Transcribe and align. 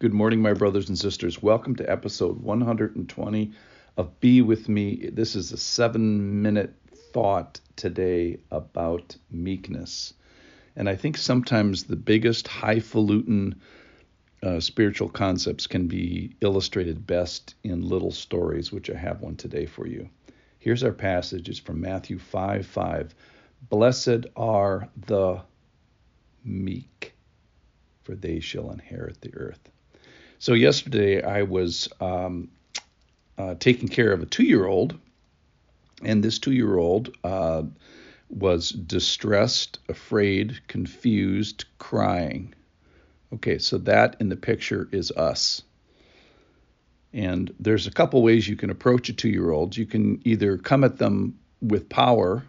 Good 0.00 0.14
morning, 0.14 0.40
my 0.40 0.52
brothers 0.52 0.88
and 0.88 0.96
sisters. 0.96 1.42
Welcome 1.42 1.74
to 1.74 1.90
episode 1.90 2.40
120 2.40 3.50
of 3.96 4.20
Be 4.20 4.42
With 4.42 4.68
Me. 4.68 5.10
This 5.12 5.34
is 5.34 5.50
a 5.50 5.56
seven 5.56 6.40
minute 6.40 6.72
thought 7.12 7.58
today 7.74 8.38
about 8.52 9.16
meekness. 9.28 10.14
And 10.76 10.88
I 10.88 10.94
think 10.94 11.16
sometimes 11.16 11.82
the 11.82 11.96
biggest 11.96 12.46
highfalutin 12.46 13.60
uh, 14.40 14.60
spiritual 14.60 15.08
concepts 15.08 15.66
can 15.66 15.88
be 15.88 16.36
illustrated 16.42 17.04
best 17.04 17.56
in 17.64 17.88
little 17.88 18.12
stories, 18.12 18.70
which 18.70 18.90
I 18.90 18.96
have 18.96 19.20
one 19.20 19.34
today 19.34 19.66
for 19.66 19.88
you. 19.88 20.08
Here's 20.60 20.84
our 20.84 20.92
passage. 20.92 21.48
It's 21.48 21.58
from 21.58 21.80
Matthew 21.80 22.20
5 22.20 22.64
5. 22.64 23.14
Blessed 23.68 24.26
are 24.36 24.88
the 25.08 25.42
meek, 26.44 27.14
for 28.04 28.14
they 28.14 28.38
shall 28.38 28.70
inherit 28.70 29.20
the 29.22 29.34
earth. 29.34 29.68
So 30.40 30.54
yesterday 30.54 31.22
I 31.22 31.42
was 31.42 31.88
um, 32.00 32.48
uh, 33.36 33.56
taking 33.58 33.88
care 33.88 34.12
of 34.12 34.22
a 34.22 34.26
two-year-old, 34.26 34.96
and 36.04 36.22
this 36.22 36.38
two-year-old 36.38 37.16
uh, 37.24 37.64
was 38.30 38.70
distressed, 38.70 39.80
afraid, 39.88 40.60
confused, 40.68 41.64
crying. 41.78 42.54
Okay, 43.34 43.58
so 43.58 43.78
that 43.78 44.16
in 44.20 44.28
the 44.28 44.36
picture 44.36 44.88
is 44.92 45.10
us. 45.10 45.62
And 47.12 47.52
there's 47.58 47.86
a 47.86 47.92
couple 47.92 48.22
ways 48.22 48.46
you 48.46 48.56
can 48.56 48.70
approach 48.70 49.08
a 49.08 49.14
two-year-old. 49.14 49.76
You 49.76 49.86
can 49.86 50.20
either 50.24 50.56
come 50.56 50.84
at 50.84 50.98
them 50.98 51.38
with 51.60 51.88
power 51.88 52.44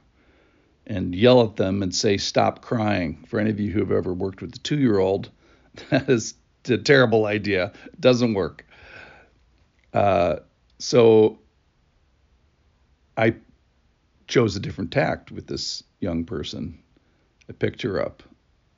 and 0.86 1.16
yell 1.16 1.44
at 1.44 1.56
them 1.56 1.82
and 1.82 1.94
say, 1.94 2.18
"Stop 2.18 2.62
crying." 2.62 3.26
For 3.28 3.40
any 3.40 3.50
of 3.50 3.60
you 3.60 3.72
who 3.72 3.80
have 3.80 3.92
ever 3.92 4.14
worked 4.14 4.42
with 4.42 4.56
a 4.56 4.60
two-year-old, 4.60 5.30
that 5.90 6.10
is 6.10 6.36
a 6.68 6.78
terrible 6.78 7.26
idea. 7.26 7.72
It 7.86 8.02
doesn't 8.02 8.34
work. 8.34 8.66
Uh, 9.94 10.38
so 10.78 11.40
I 13.18 13.36
chose 14.28 14.56
a 14.56 14.60
different 14.60 14.92
tact 14.92 15.32
with 15.32 15.48
this 15.48 15.84
young 16.00 16.26
person. 16.26 16.80
I 17.50 17.54
picked 17.54 17.82
her 17.82 18.02
up. 18.02 18.24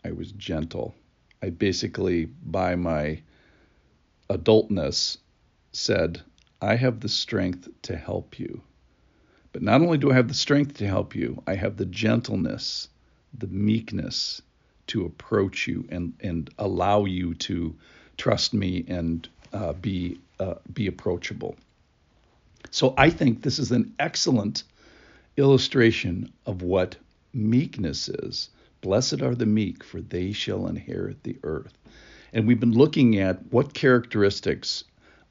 I 0.03 0.11
was 0.11 0.31
gentle. 0.31 0.95
I 1.43 1.49
basically, 1.49 2.25
by 2.25 2.75
my 2.75 3.21
adultness, 4.29 5.17
said, 5.71 6.21
I 6.61 6.75
have 6.75 6.99
the 6.99 7.09
strength 7.09 7.67
to 7.83 7.95
help 7.95 8.39
you. 8.39 8.61
But 9.51 9.61
not 9.61 9.81
only 9.81 9.97
do 9.97 10.11
I 10.11 10.15
have 10.15 10.27
the 10.27 10.33
strength 10.33 10.77
to 10.77 10.87
help 10.87 11.15
you, 11.15 11.41
I 11.45 11.55
have 11.55 11.77
the 11.77 11.85
gentleness, 11.85 12.87
the 13.37 13.47
meekness, 13.47 14.41
to 14.91 15.05
approach 15.05 15.67
you 15.67 15.87
and 15.89 16.13
and 16.19 16.49
allow 16.57 17.05
you 17.05 17.33
to 17.33 17.75
trust 18.17 18.53
me 18.53 18.85
and 18.87 19.27
uh, 19.53 19.73
be 19.73 20.19
uh, 20.39 20.55
be 20.73 20.87
approachable. 20.87 21.55
So 22.71 22.93
I 22.97 23.09
think 23.09 23.41
this 23.41 23.59
is 23.59 23.71
an 23.71 23.93
excellent 23.99 24.63
illustration 25.37 26.31
of 26.45 26.61
what 26.61 26.97
meekness 27.33 28.09
is. 28.09 28.49
Blessed 28.81 29.21
are 29.21 29.35
the 29.35 29.45
meek, 29.45 29.83
for 29.83 30.01
they 30.01 30.31
shall 30.31 30.67
inherit 30.67 31.23
the 31.23 31.37
earth. 31.43 31.77
And 32.33 32.47
we've 32.47 32.59
been 32.59 32.73
looking 32.73 33.19
at 33.19 33.51
what 33.51 33.73
characteristics 33.73 34.83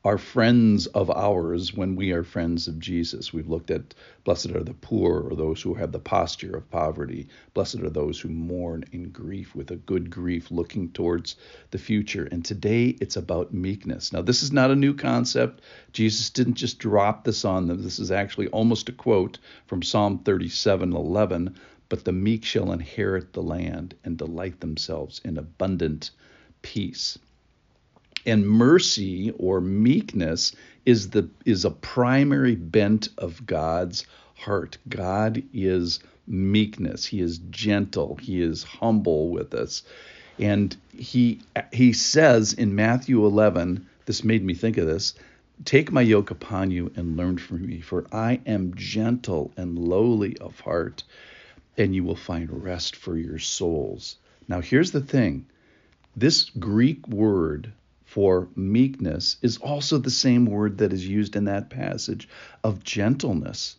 are 0.02 0.16
friends 0.16 0.86
of 0.86 1.10
ours 1.10 1.74
when 1.74 1.94
we 1.94 2.10
are 2.10 2.24
friends 2.24 2.66
of 2.68 2.78
Jesus. 2.78 3.34
We've 3.34 3.50
looked 3.50 3.70
at 3.70 3.94
blessed 4.24 4.52
are 4.52 4.64
the 4.64 4.72
poor 4.72 5.20
or 5.20 5.36
those 5.36 5.60
who 5.60 5.74
have 5.74 5.92
the 5.92 5.98
posture 5.98 6.56
of 6.56 6.70
poverty. 6.70 7.28
Blessed 7.52 7.80
are 7.80 7.90
those 7.90 8.18
who 8.18 8.30
mourn 8.30 8.82
in 8.92 9.10
grief 9.10 9.54
with 9.54 9.70
a 9.70 9.76
good 9.76 10.08
grief 10.08 10.50
looking 10.50 10.88
towards 10.92 11.36
the 11.70 11.78
future. 11.78 12.26
And 12.32 12.42
today 12.42 12.96
it's 13.00 13.16
about 13.16 13.52
meekness. 13.52 14.10
Now, 14.10 14.22
this 14.22 14.42
is 14.42 14.52
not 14.52 14.70
a 14.70 14.76
new 14.76 14.94
concept. 14.94 15.60
Jesus 15.92 16.30
didn't 16.30 16.54
just 16.54 16.78
drop 16.78 17.24
this 17.24 17.44
on 17.44 17.66
them. 17.66 17.82
This 17.82 17.98
is 17.98 18.10
actually 18.10 18.48
almost 18.48 18.88
a 18.88 18.92
quote 18.92 19.38
from 19.66 19.82
Psalm 19.82 20.20
37 20.20 20.94
11. 20.94 21.54
But 21.90 22.04
the 22.04 22.12
meek 22.12 22.46
shall 22.46 22.72
inherit 22.72 23.34
the 23.34 23.42
land 23.42 23.94
and 24.02 24.16
delight 24.16 24.60
themselves 24.60 25.20
in 25.24 25.36
abundant 25.36 26.10
peace 26.62 27.18
and 28.26 28.48
mercy 28.48 29.32
or 29.38 29.60
meekness 29.60 30.54
is 30.84 31.10
the 31.10 31.28
is 31.44 31.64
a 31.64 31.70
primary 31.70 32.54
bent 32.54 33.08
of 33.18 33.46
God's 33.46 34.06
heart. 34.34 34.78
God 34.88 35.42
is 35.52 36.00
meekness. 36.26 37.04
He 37.04 37.20
is 37.20 37.38
gentle. 37.50 38.16
He 38.16 38.40
is 38.42 38.62
humble 38.62 39.28
with 39.30 39.54
us. 39.54 39.82
And 40.38 40.74
he 40.96 41.40
he 41.72 41.92
says 41.92 42.52
in 42.52 42.74
Matthew 42.74 43.24
11, 43.24 43.86
this 44.06 44.24
made 44.24 44.44
me 44.44 44.54
think 44.54 44.78
of 44.78 44.86
this, 44.86 45.14
take 45.64 45.92
my 45.92 46.00
yoke 46.00 46.30
upon 46.30 46.70
you 46.70 46.90
and 46.96 47.16
learn 47.16 47.36
from 47.36 47.66
me, 47.66 47.80
for 47.80 48.06
I 48.12 48.40
am 48.46 48.74
gentle 48.74 49.52
and 49.56 49.78
lowly 49.78 50.36
of 50.38 50.58
heart, 50.60 51.04
and 51.76 51.94
you 51.94 52.04
will 52.04 52.16
find 52.16 52.64
rest 52.64 52.96
for 52.96 53.16
your 53.16 53.38
souls. 53.38 54.16
Now 54.48 54.60
here's 54.60 54.92
the 54.92 55.02
thing. 55.02 55.46
This 56.16 56.50
Greek 56.50 57.06
word 57.06 57.72
for 58.10 58.48
meekness 58.56 59.36
is 59.40 59.58
also 59.58 59.96
the 59.96 60.10
same 60.10 60.44
word 60.44 60.78
that 60.78 60.92
is 60.92 61.06
used 61.06 61.36
in 61.36 61.44
that 61.44 61.70
passage 61.70 62.28
of 62.64 62.82
gentleness. 62.82 63.76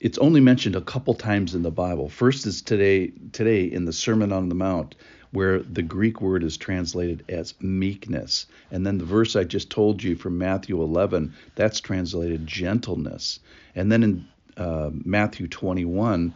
It's 0.00 0.18
only 0.18 0.40
mentioned 0.40 0.74
a 0.74 0.80
couple 0.80 1.14
times 1.14 1.54
in 1.54 1.62
the 1.62 1.70
Bible. 1.70 2.08
First 2.08 2.44
is 2.44 2.60
today 2.60 3.12
today 3.30 3.66
in 3.66 3.84
the 3.84 3.92
Sermon 3.92 4.32
on 4.32 4.48
the 4.48 4.56
Mount 4.56 4.96
where 5.30 5.60
the 5.60 5.82
Greek 5.82 6.20
word 6.20 6.42
is 6.42 6.56
translated 6.56 7.22
as 7.28 7.54
meekness. 7.60 8.46
And 8.72 8.84
then 8.84 8.98
the 8.98 9.04
verse 9.04 9.36
I 9.36 9.44
just 9.44 9.70
told 9.70 10.02
you 10.02 10.16
from 10.16 10.36
Matthew 10.36 10.82
11, 10.82 11.32
that's 11.54 11.78
translated 11.78 12.48
gentleness. 12.48 13.38
And 13.76 13.92
then 13.92 14.02
in 14.02 14.28
uh, 14.56 14.90
Matthew 14.92 15.46
21, 15.46 16.34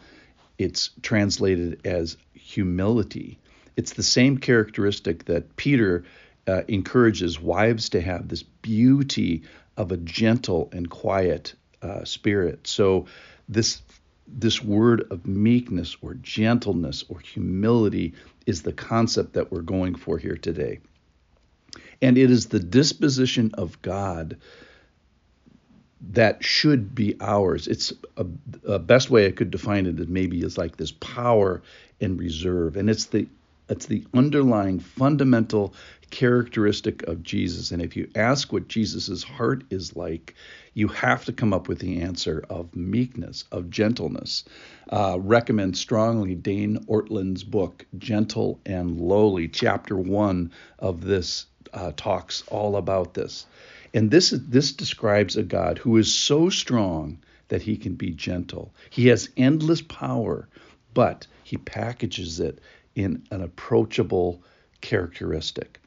it's 0.57 0.91
translated 1.01 1.85
as 1.85 2.15
humility. 2.33 3.37
It's 3.75 3.91
the 3.91 4.03
same 4.03 4.37
characteristic 4.37 5.25
that 5.25 5.57
Peter 5.57 6.05
uh, 6.47 6.61
encourages 6.67 7.39
wives 7.39 7.89
to 7.89 8.01
have 8.01 8.27
this 8.27 8.43
beauty 8.43 9.43
of 9.77 9.91
a 9.91 9.97
gentle 9.97 10.69
and 10.71 10.89
quiet 10.89 11.53
uh, 11.81 12.03
spirit. 12.03 12.67
So 12.67 13.05
this 13.49 13.81
this 14.27 14.63
word 14.63 15.05
of 15.11 15.27
meekness 15.27 15.95
or 16.01 16.15
gentleness 16.15 17.03
or 17.09 17.19
humility 17.19 18.13
is 18.47 18.63
the 18.63 18.73
concept 18.73 19.33
that 19.33 19.51
we're 19.51 19.61
going 19.61 19.93
for 19.93 20.17
here 20.17 20.37
today. 20.37 20.79
And 22.01 22.17
it 22.17 22.31
is 22.31 22.47
the 22.47 22.59
disposition 22.59 23.51
of 23.53 23.79
God 23.83 24.37
that 26.09 26.43
should 26.43 26.93
be 26.93 27.15
ours. 27.21 27.67
It's 27.67 27.93
a, 28.17 28.25
a, 28.67 28.79
best 28.79 29.09
way 29.09 29.27
I 29.27 29.31
could 29.31 29.51
define 29.51 29.85
it 29.85 29.99
is 29.99 30.07
maybe 30.07 30.41
is 30.41 30.57
like 30.57 30.77
this 30.77 30.91
power 30.91 31.61
and 31.99 32.19
reserve, 32.19 32.77
and 32.77 32.89
it's 32.89 33.05
the 33.05 33.27
it's 33.69 33.87
the 33.87 34.05
underlying 34.13 34.79
fundamental 34.79 35.73
characteristic 36.11 37.03
of 37.03 37.23
Jesus. 37.23 37.71
And 37.71 37.81
if 37.81 37.95
you 37.97 38.09
ask 38.15 38.53
what 38.53 38.67
Jesus' 38.67 39.23
heart 39.23 39.63
is 39.69 39.95
like, 39.95 40.35
you 40.73 40.87
have 40.89 41.25
to 41.25 41.33
come 41.33 41.53
up 41.53 41.67
with 41.67 41.79
the 41.79 42.01
answer 42.01 42.45
of 42.49 42.75
meekness, 42.75 43.45
of 43.51 43.69
gentleness. 43.69 44.43
Uh, 44.89 45.17
recommend 45.19 45.77
strongly 45.77 46.35
Dane 46.35 46.77
Ortlund's 46.85 47.43
book, 47.43 47.85
Gentle 47.97 48.59
and 48.65 48.99
Lowly. 48.99 49.47
Chapter 49.47 49.97
one 49.97 50.51
of 50.79 51.01
this 51.01 51.47
uh, 51.73 51.91
talks 51.95 52.43
all 52.47 52.75
about 52.75 53.13
this. 53.13 53.45
And 53.93 54.11
this, 54.11 54.29
this 54.29 54.73
describes 54.73 55.37
a 55.37 55.43
God 55.43 55.77
who 55.77 55.97
is 55.97 56.13
so 56.13 56.49
strong 56.49 57.19
that 57.47 57.61
he 57.61 57.77
can 57.77 57.95
be 57.95 58.11
gentle. 58.11 58.73
He 58.89 59.07
has 59.07 59.29
endless 59.37 59.81
power, 59.81 60.47
but 60.93 61.27
he 61.43 61.57
packages 61.57 62.39
it 62.39 62.59
in 62.95 63.23
an 63.31 63.41
approachable 63.41 64.41
characteristic. 64.81 65.79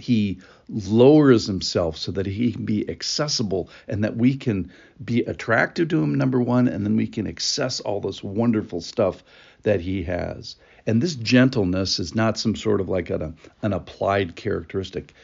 He 0.00 0.40
lowers 0.68 1.46
himself 1.46 1.96
so 1.96 2.10
that 2.12 2.26
he 2.26 2.52
can 2.52 2.64
be 2.64 2.88
accessible 2.88 3.68
and 3.86 4.02
that 4.02 4.16
we 4.16 4.36
can 4.36 4.72
be 5.04 5.20
attractive 5.20 5.88
to 5.88 6.02
him, 6.02 6.16
number 6.16 6.40
one, 6.40 6.66
and 6.66 6.84
then 6.84 6.96
we 6.96 7.06
can 7.06 7.26
access 7.28 7.80
all 7.80 8.00
this 8.00 8.22
wonderful 8.22 8.80
stuff 8.80 9.22
that 9.62 9.80
he 9.80 10.02
has. 10.04 10.56
And 10.86 11.00
this 11.00 11.14
gentleness 11.14 11.98
is 11.98 12.14
not 12.14 12.38
some 12.38 12.56
sort 12.56 12.80
of 12.80 12.88
like 12.88 13.10
an, 13.10 13.36
an 13.62 13.72
applied 13.72 14.36
characteristic. 14.36 15.14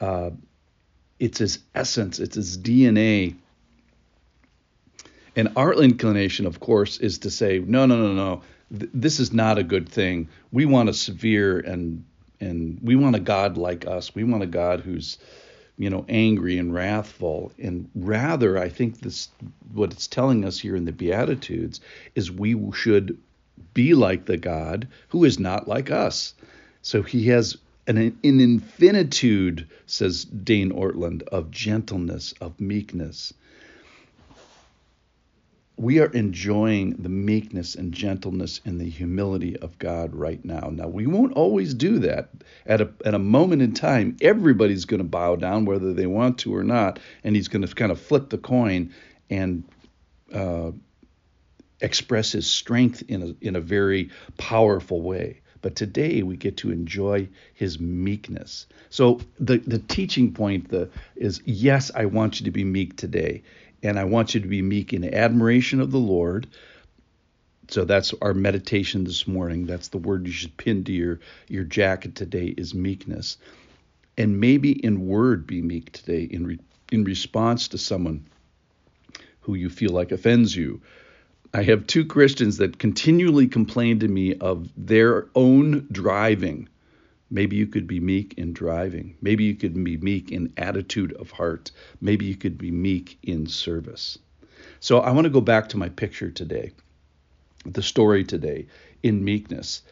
Uh, 0.00 0.30
it's 1.18 1.38
his 1.38 1.58
essence, 1.74 2.18
it's 2.18 2.36
his 2.36 2.56
DNA. 2.56 3.34
And 5.36 5.52
our 5.56 5.74
inclination, 5.74 6.46
of 6.46 6.60
course, 6.60 6.98
is 6.98 7.18
to 7.18 7.30
say, 7.30 7.58
no, 7.58 7.86
no, 7.86 7.96
no, 7.96 8.12
no, 8.14 8.42
this 8.70 9.20
is 9.20 9.32
not 9.32 9.58
a 9.58 9.64
good 9.64 9.88
thing. 9.88 10.28
We 10.52 10.64
want 10.64 10.88
a 10.88 10.94
severe 10.94 11.58
and 11.58 12.04
and 12.40 12.78
we 12.82 12.96
want 12.96 13.16
a 13.16 13.20
God 13.20 13.58
like 13.58 13.86
us. 13.86 14.14
We 14.14 14.24
want 14.24 14.42
a 14.42 14.46
God 14.46 14.80
who's 14.80 15.18
you 15.76 15.88
know 15.88 16.04
angry 16.08 16.58
and 16.58 16.74
wrathful 16.74 17.52
and 17.58 17.88
rather 17.94 18.58
i 18.58 18.68
think 18.68 19.00
this 19.00 19.30
what 19.72 19.90
it's 19.92 20.06
telling 20.06 20.44
us 20.44 20.58
here 20.58 20.76
in 20.76 20.84
the 20.84 20.92
beatitudes 20.92 21.80
is 22.14 22.30
we 22.30 22.54
should 22.74 23.16
be 23.72 23.94
like 23.94 24.26
the 24.26 24.36
god 24.36 24.86
who 25.08 25.24
is 25.24 25.38
not 25.38 25.66
like 25.66 25.90
us 25.90 26.34
so 26.82 27.02
he 27.02 27.28
has 27.28 27.56
an, 27.86 27.98
an 27.98 28.40
infinitude, 28.40 29.68
says 29.86 30.24
Dane 30.24 30.70
Ortlund, 30.70 31.22
of 31.24 31.50
gentleness, 31.50 32.32
of 32.40 32.60
meekness. 32.60 33.34
We 35.80 35.98
are 36.00 36.12
enjoying 36.12 36.96
the 36.98 37.08
meekness 37.08 37.74
and 37.74 37.90
gentleness 37.90 38.60
and 38.66 38.78
the 38.78 38.90
humility 38.90 39.56
of 39.56 39.78
God 39.78 40.14
right 40.14 40.44
now. 40.44 40.68
Now, 40.70 40.88
we 40.88 41.06
won't 41.06 41.32
always 41.32 41.72
do 41.72 42.00
that. 42.00 42.28
At 42.66 42.82
a, 42.82 42.90
at 43.02 43.14
a 43.14 43.18
moment 43.18 43.62
in 43.62 43.72
time, 43.72 44.18
everybody's 44.20 44.84
going 44.84 44.98
to 44.98 45.04
bow 45.08 45.36
down, 45.36 45.64
whether 45.64 45.94
they 45.94 46.06
want 46.06 46.36
to 46.40 46.54
or 46.54 46.64
not, 46.64 46.98
and 47.24 47.34
He's 47.34 47.48
going 47.48 47.66
to 47.66 47.74
kind 47.74 47.90
of 47.90 47.98
flip 47.98 48.28
the 48.28 48.36
coin 48.36 48.92
and 49.30 49.64
uh, 50.34 50.72
express 51.80 52.32
His 52.32 52.46
strength 52.46 53.02
in 53.08 53.22
a, 53.22 53.34
in 53.40 53.56
a 53.56 53.60
very 53.62 54.10
powerful 54.36 55.00
way. 55.00 55.40
But 55.62 55.76
today 55.76 56.22
we 56.22 56.36
get 56.36 56.56
to 56.58 56.70
enjoy 56.70 57.28
his 57.54 57.78
meekness. 57.78 58.66
So 58.88 59.20
the, 59.38 59.58
the 59.58 59.78
teaching 59.78 60.32
point 60.32 60.68
the, 60.68 60.88
is 61.16 61.42
yes, 61.44 61.90
I 61.94 62.06
want 62.06 62.40
you 62.40 62.44
to 62.44 62.50
be 62.50 62.64
meek 62.64 62.96
today. 62.96 63.42
And 63.82 63.98
I 63.98 64.04
want 64.04 64.34
you 64.34 64.40
to 64.40 64.48
be 64.48 64.62
meek 64.62 64.92
in 64.92 65.14
admiration 65.14 65.80
of 65.80 65.90
the 65.90 65.98
Lord. 65.98 66.46
So 67.68 67.84
that's 67.84 68.12
our 68.20 68.34
meditation 68.34 69.04
this 69.04 69.26
morning. 69.26 69.66
That's 69.66 69.88
the 69.88 69.98
word 69.98 70.26
you 70.26 70.32
should 70.32 70.56
pin 70.56 70.84
to 70.84 70.92
your, 70.92 71.20
your 71.48 71.64
jacket 71.64 72.14
today 72.14 72.46
is 72.46 72.74
meekness. 72.74 73.36
And 74.18 74.40
maybe 74.40 74.72
in 74.72 75.06
word 75.06 75.46
be 75.46 75.62
meek 75.62 75.92
today 75.92 76.24
in, 76.24 76.46
re, 76.46 76.58
in 76.90 77.04
response 77.04 77.68
to 77.68 77.78
someone 77.78 78.26
who 79.40 79.54
you 79.54 79.70
feel 79.70 79.90
like 79.90 80.12
offends 80.12 80.54
you 80.54 80.80
I 81.52 81.64
have 81.64 81.86
two 81.86 82.04
Christians 82.04 82.58
that 82.58 82.78
continually 82.78 83.48
complain 83.48 83.98
to 84.00 84.08
me 84.08 84.36
of 84.36 84.68
their 84.76 85.26
own 85.34 85.88
driving. 85.90 86.68
Maybe 87.28 87.56
you 87.56 87.66
could 87.66 87.88
be 87.88 87.98
meek 87.98 88.34
in 88.34 88.52
driving. 88.52 89.16
Maybe 89.20 89.44
you 89.44 89.56
could 89.56 89.82
be 89.82 89.96
meek 89.96 90.30
in 90.30 90.52
attitude 90.56 91.12
of 91.14 91.32
heart. 91.32 91.72
Maybe 92.00 92.26
you 92.26 92.36
could 92.36 92.56
be 92.56 92.70
meek 92.70 93.18
in 93.24 93.46
service. 93.46 94.18
So 94.78 95.00
I 95.00 95.10
want 95.10 95.24
to 95.24 95.30
go 95.30 95.40
back 95.40 95.68
to 95.70 95.76
my 95.76 95.88
picture 95.88 96.30
today, 96.30 96.70
the 97.66 97.82
story 97.82 98.24
today 98.24 98.66
in 99.02 99.24
meekness. 99.24 99.82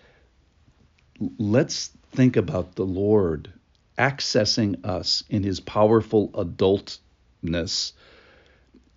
Let's 1.39 1.91
think 2.13 2.37
about 2.37 2.77
the 2.77 2.87
Lord 2.87 3.53
accessing 3.99 4.85
us 4.87 5.25
in 5.29 5.43
his 5.43 5.59
powerful 5.59 6.29
adultness 6.31 7.93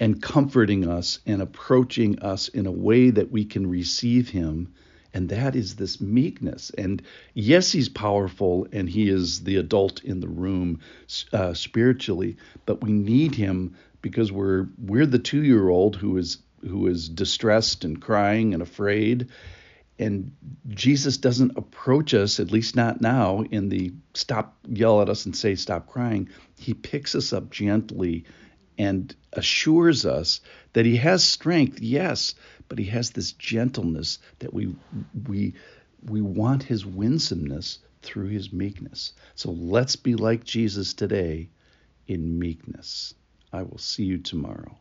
and 0.01 0.19
comforting 0.19 0.87
us 0.87 1.19
and 1.27 1.43
approaching 1.43 2.17
us 2.19 2.47
in 2.47 2.65
a 2.65 2.71
way 2.71 3.11
that 3.11 3.31
we 3.31 3.45
can 3.45 3.69
receive 3.69 4.27
him. 4.29 4.73
And 5.13 5.29
that 5.29 5.55
is 5.55 5.75
this 5.75 6.01
meekness. 6.01 6.71
And 6.71 7.03
yes, 7.35 7.71
he's 7.71 7.87
powerful 7.87 8.67
and 8.71 8.89
he 8.89 9.09
is 9.09 9.43
the 9.43 9.57
adult 9.57 10.03
in 10.03 10.19
the 10.19 10.27
room 10.27 10.79
uh, 11.31 11.53
spiritually, 11.53 12.37
but 12.65 12.81
we 12.81 12.91
need 12.91 13.35
him 13.35 13.75
because 14.01 14.31
we're 14.31 14.67
we're 14.79 15.05
the 15.05 15.19
two 15.19 15.43
year 15.43 15.69
old 15.69 15.95
who 15.95 16.17
is 16.17 16.39
who 16.67 16.87
is 16.87 17.07
distressed 17.07 17.83
and 17.85 18.01
crying 18.01 18.55
and 18.55 18.63
afraid. 18.63 19.27
And 19.99 20.31
Jesus 20.67 21.17
doesn't 21.17 21.57
approach 21.57 22.15
us, 22.15 22.39
at 22.39 22.51
least 22.51 22.75
not 22.75 23.01
now, 23.01 23.43
in 23.51 23.69
the 23.69 23.93
stop, 24.15 24.57
yell 24.67 24.99
at 25.03 25.09
us 25.09 25.27
and 25.27 25.35
say, 25.35 25.53
stop 25.53 25.85
crying. 25.85 26.29
He 26.57 26.73
picks 26.73 27.13
us 27.13 27.33
up 27.33 27.51
gently 27.51 28.25
and 28.77 29.15
assures 29.33 30.05
us 30.05 30.41
that 30.73 30.85
he 30.85 30.97
has 30.97 31.23
strength, 31.23 31.79
yes, 31.79 32.35
but 32.67 32.79
he 32.79 32.85
has 32.85 33.11
this 33.11 33.33
gentleness 33.33 34.19
that 34.39 34.53
we 34.53 34.75
we 35.27 35.53
we 36.03 36.21
want 36.21 36.63
his 36.63 36.85
winsomeness 36.85 37.79
through 38.01 38.27
his 38.27 38.51
meekness. 38.51 39.13
So 39.35 39.51
let's 39.51 39.95
be 39.95 40.15
like 40.15 40.43
Jesus 40.43 40.93
today 40.93 41.49
in 42.07 42.39
meekness. 42.39 43.13
I 43.53 43.63
will 43.63 43.77
see 43.77 44.03
you 44.05 44.17
tomorrow. 44.17 44.77